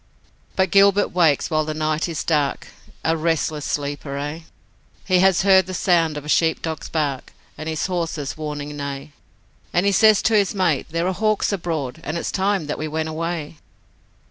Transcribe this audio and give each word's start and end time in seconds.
But 0.55 0.71
Gilbert 0.71 1.09
wakes 1.09 1.51
while 1.51 1.63
the 1.63 1.75
night 1.75 2.09
is 2.09 2.23
dark 2.23 2.69
A 3.05 3.15
restless 3.15 3.65
sleeper, 3.65 4.17
aye, 4.17 4.45
He 5.05 5.19
has 5.19 5.43
heard 5.43 5.67
the 5.67 5.75
sound 5.75 6.17
of 6.17 6.25
a 6.25 6.27
sheep 6.27 6.63
dog's 6.63 6.89
bark, 6.89 7.33
And 7.55 7.69
his 7.69 7.85
horse's 7.85 8.35
warning 8.35 8.75
neigh, 8.75 9.11
And 9.71 9.85
he 9.85 9.91
says 9.91 10.23
to 10.23 10.33
his 10.33 10.55
mate, 10.55 10.87
'There 10.89 11.05
are 11.07 11.13
hawks 11.13 11.51
abroad, 11.53 11.99
And 12.03 12.17
it's 12.17 12.31
time 12.31 12.65
that 12.65 12.79
we 12.79 12.87
went 12.87 13.09
away.' 13.09 13.57